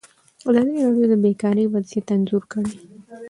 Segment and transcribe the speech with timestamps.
[0.49, 2.73] ازادي راډیو د بیکاري وضعیت انځور کړی.